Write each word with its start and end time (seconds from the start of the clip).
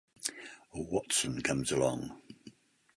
Watson 0.73 1.43
comes 1.43 1.71
along. 1.71 2.19